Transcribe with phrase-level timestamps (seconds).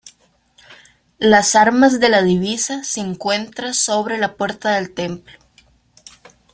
[1.19, 5.37] Las armas de la Divisa se encuentra sobre la puerta del templo.